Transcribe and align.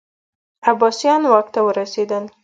عباسیان 0.69 1.21
واک 1.31 1.47
ته 1.53 1.59
ورسېدل 1.65 2.23